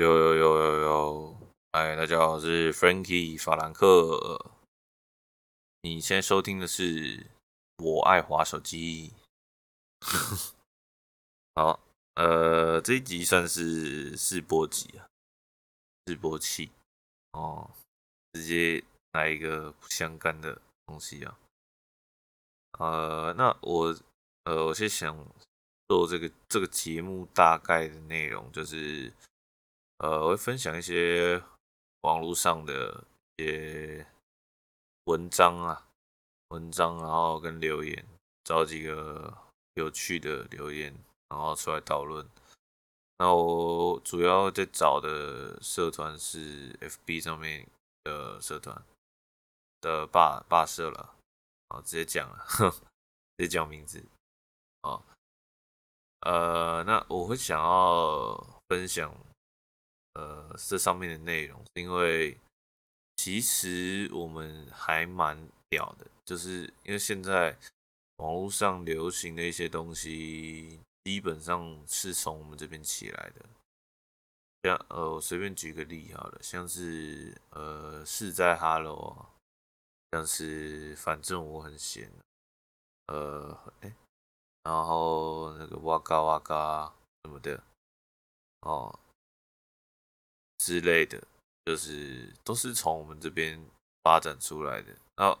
[0.00, 1.36] 有有有有有，
[1.72, 4.50] 哎，大家好，我是 Frankie 法兰克。
[5.82, 7.26] 你现在收听的是
[7.76, 9.12] 我爱滑手机。
[11.54, 11.78] 好，
[12.14, 15.04] 呃，这一集算是试播集啊，
[16.06, 16.70] 试播器
[17.32, 17.70] 哦，
[18.32, 21.38] 直接来一个不相干的东西啊。
[22.78, 23.94] 呃，那我
[24.44, 25.14] 呃，我先想
[25.88, 29.12] 做这个这个节目大概的内容就是。
[30.00, 31.42] 呃，我会分享一些
[32.00, 33.04] 网络上的
[33.36, 34.06] 一些
[35.04, 35.86] 文章啊，
[36.48, 38.02] 文章，然后跟留言，
[38.42, 39.36] 找几个
[39.74, 40.90] 有趣的留言，
[41.28, 42.26] 然后出来讨论。
[43.18, 47.68] 那我主要在找的社团是 FB 上面
[48.04, 48.82] 的社团
[49.82, 51.14] 的霸霸社了，
[51.68, 52.70] 啊，直接讲了，呵
[53.36, 54.02] 直接讲名字，
[54.80, 55.02] 啊，
[56.20, 59.14] 呃，那我会想要分享。
[60.20, 62.36] 呃，这上面的内容因为
[63.16, 67.56] 其实我们还蛮屌的，就是因为现在
[68.16, 73.46] 网络上流行的一些东西，基本上是从我们这边起来的。
[74.62, 79.26] 像呃，我随便举个例好了，像是呃，是在 Hello，
[80.12, 82.12] 像是反正我很闲，
[83.06, 83.94] 呃，哎，
[84.64, 86.92] 然后那个哇嘎哇嘎
[87.24, 87.62] 什么的，
[88.60, 88.98] 哦。
[90.60, 91.18] 之类的，
[91.64, 93.58] 就是都是从我们这边
[94.04, 94.94] 发展出来的。
[95.16, 95.38] 然后，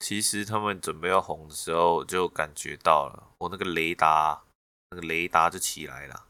[0.00, 4.42] 其实他们准备要红的时候，就感觉到了，我那个雷达，
[4.90, 6.26] 那个雷达就起来了。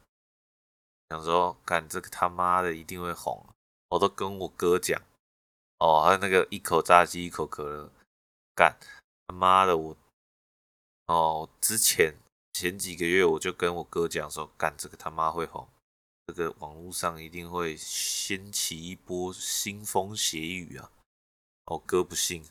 [1.08, 3.46] 想说，干这个他妈的一定会红，
[3.88, 5.00] 我都跟我哥讲，
[5.78, 7.90] 哦，还有那个一口炸鸡一口可乐，
[8.54, 8.76] 干
[9.26, 9.96] 他妈的我，
[11.06, 12.14] 哦，之前
[12.52, 15.66] 前几个月我就跟我哥讲说，干这个他妈会红。
[16.26, 20.90] 这个网络上一定会掀起一波腥风血雨啊！
[21.66, 22.42] 我哥不信，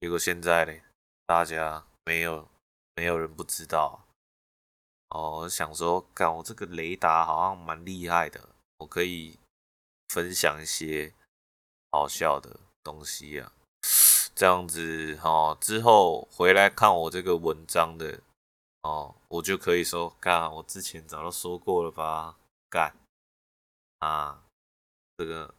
[0.00, 0.72] 结果现在呢，
[1.26, 2.48] 大家没有
[2.94, 4.06] 没有人不知道。
[5.08, 8.48] 哦，我想说，干我这个雷达好像蛮厉害的，
[8.78, 9.38] 我可以
[10.08, 11.12] 分享一些
[11.90, 13.52] 好笑的东西啊，
[14.34, 18.20] 这样子哦，之后回来看我这个文章的
[18.82, 22.36] 哦，我就可以说，干我之前早就说过了吧，
[22.70, 22.94] 干。
[23.98, 24.44] 啊，
[25.16, 25.54] 这个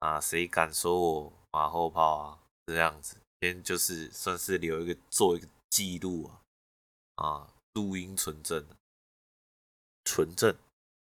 [0.00, 2.38] 啊，谁敢说我马后炮啊？
[2.66, 6.42] 这样子，先就是算是留一个做一个记录啊，
[7.16, 8.64] 啊，录音存证，
[10.04, 10.56] 存证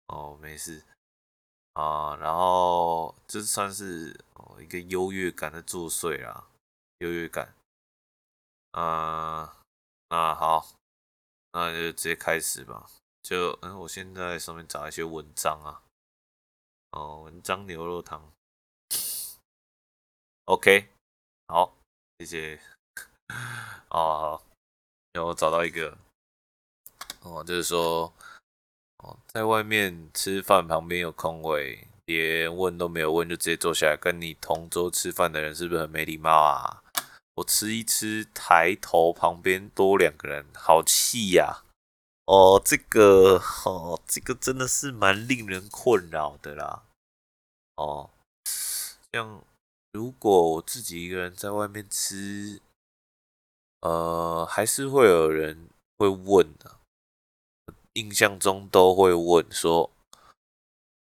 [0.07, 0.83] 哦，没事
[1.73, 6.47] 啊，然后这算是哦一个优越感的作祟啦，
[6.99, 7.53] 优越感，
[8.71, 9.61] 啊，
[10.09, 10.67] 那好，
[11.51, 12.89] 那就直接开始吧，
[13.21, 15.83] 就嗯，我现在上面找一些文章啊。
[16.91, 18.31] 哦，文章牛肉汤
[20.45, 20.89] ，OK，
[21.47, 21.75] 好，
[22.17, 22.59] 谢谢。
[23.89, 24.41] 哦，
[25.13, 25.97] 然后找到一个，
[27.21, 28.11] 哦，就是说，
[28.97, 36.83] 哦，在外面吃饭旁边有空位，连问都没有问就直接坐下来，跟你同桌吃饭的人是不是很没礼貌啊？
[37.35, 41.63] 我吃一吃，抬头旁边多两个人，好气呀！
[42.29, 46.83] 哦，这个哦，这个真的是蛮令人困扰的啦。
[47.75, 48.11] 哦，
[49.11, 49.43] 像
[49.93, 52.61] 如果我自己一个人在外面吃，
[53.81, 56.75] 呃，还是会有人会问的。
[57.93, 59.89] 印象中都会问说：“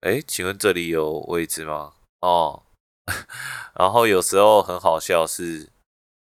[0.06, 2.62] 哎，请问这里有位置吗？”哦，
[3.74, 5.72] 然后有时候很好笑是，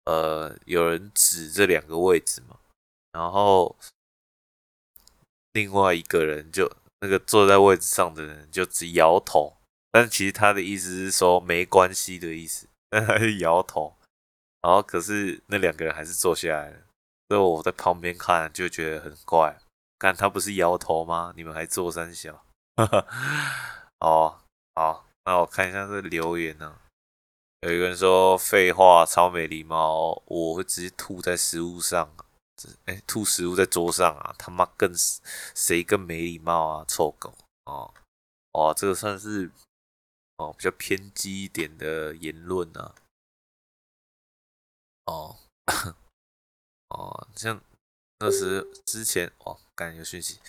[0.06, 2.58] 呃，有人指这两个位置嘛，
[3.12, 3.76] 然后。
[5.52, 6.70] 另外一个人就
[7.00, 9.56] 那个坐在位置上的人就只摇头，
[9.90, 13.96] 但其实他的意思是说没关系的意思，但他是摇头，
[14.62, 16.76] 然后可是那两个人还是坐下来了，
[17.28, 19.58] 所以我在旁边看就觉得很怪，
[19.98, 21.32] 看他不是摇头吗？
[21.36, 22.44] 你们还坐三小？
[24.00, 24.38] 哦，
[24.74, 26.78] 好，那我看一下这留言呢、
[27.62, 32.14] 有一个人说废话超没礼貌，我会直接吐在食物上。
[32.86, 34.34] 哎，吐食物在桌上啊！
[34.38, 34.92] 他妈更
[35.54, 36.84] 谁更没礼貌啊！
[36.88, 37.34] 臭狗
[37.64, 37.92] 哦
[38.52, 39.50] 哦，这个算是
[40.38, 42.94] 哦比较偏激一点的言论啊。
[45.06, 45.36] 哦
[46.90, 47.60] 哦，像
[48.18, 50.40] 那时之前哦，刚有讯息。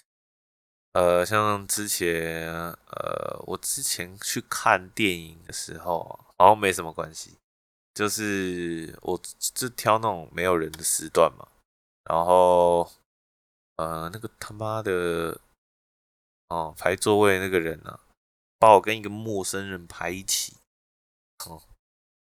[0.93, 7.37] 呃，像之前呃，我之前去看电影的时候，好像没什么关系，
[7.93, 9.21] 就是我
[9.53, 11.47] 就挑那种没有人的时段嘛。
[12.09, 12.89] 然后，
[13.75, 15.39] 呃，那个他妈的，
[16.47, 17.99] 哦，排座位那个人呢、啊，
[18.57, 20.57] 把我跟一个陌生人排一起，
[21.45, 21.61] 哦，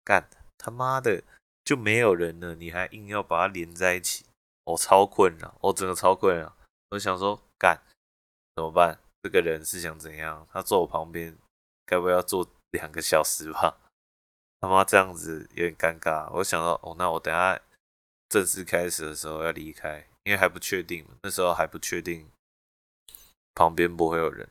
[0.04, 0.28] 干
[0.58, 1.24] 他妈的
[1.64, 4.26] 就没有人了，你还硬要把它连在一起，
[4.64, 6.58] 我、超困扰，我、哦、真的超困扰。
[6.90, 7.80] 我想说，干
[8.56, 8.98] 怎么办？
[9.22, 10.48] 这个人是想怎样？
[10.52, 11.38] 他坐我旁边，
[11.86, 13.78] 该不会要坐两个小时吧？
[14.60, 16.28] 他妈这样子有点尴尬。
[16.34, 17.62] 我想到，哦，那我等下
[18.30, 22.30] 正式开始的时候要离开，因为还不确定，那时候还不确定
[23.56, 24.48] 旁边不会有人，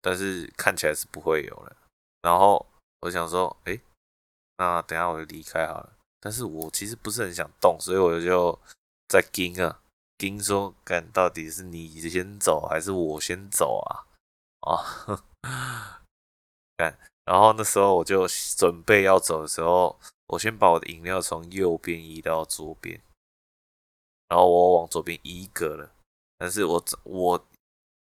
[0.00, 1.76] 但是看起来是不会有了。
[2.22, 2.66] 然后
[3.00, 3.80] 我想说，哎，
[4.58, 5.94] 那等下我就离开好了。
[6.20, 8.58] 但是我其实不是很想动，所以我就
[9.08, 9.80] 在盯啊。
[10.16, 14.06] 盯说，看到底是你先走还是我先走啊？
[14.60, 16.04] 啊，
[16.78, 19.98] 看，然后那时候我就准备要走的时候，
[20.28, 23.02] 我先把我的饮料从右边移到左边，
[24.28, 25.92] 然后我往左边移一格了，
[26.38, 27.46] 但是我我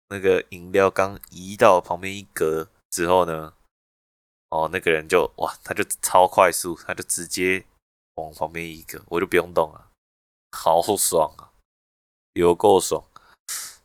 [0.08, 3.55] 那个饮料刚移到旁边一格之后呢，
[4.50, 7.67] 哦，那个人就哇，他就超快速，他就直接
[8.14, 9.91] 往旁边一格，我就不用动了，
[10.53, 11.53] 好爽啊！
[12.35, 13.05] 有够爽！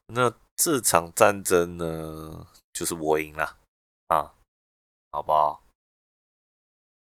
[0.08, 3.58] 那这场战争呢，就是我赢了
[4.08, 4.36] 啊，
[5.12, 5.64] 好不好？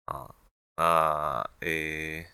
[0.06, 0.36] 啊，
[0.78, 2.32] 那诶，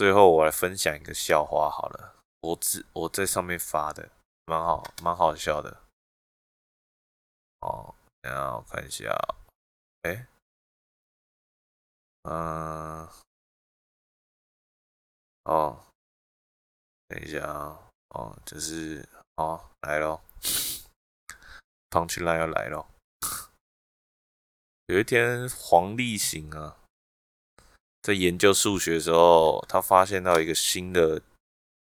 [0.00, 4.08] 最后我来分享一个笑话好了，我只我在上面发的，
[4.46, 5.82] 蛮好，蛮好笑的。
[7.60, 9.14] 哦，等下我看一下，
[10.04, 10.26] 诶，
[12.22, 13.06] 嗯，
[15.44, 15.84] 哦。
[17.06, 19.06] 等一下啊，哦，就是
[19.36, 20.22] 哦，来咯，
[21.90, 22.88] 胖起来要来咯。
[24.86, 26.78] 有一天，黄立行啊，
[28.02, 31.22] 在研究数学的时候，他发现到一个新的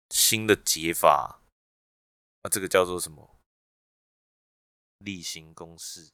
[0.09, 1.39] 新的解法，
[2.41, 3.39] 啊，这个叫做什么？
[4.99, 6.09] 例行公式。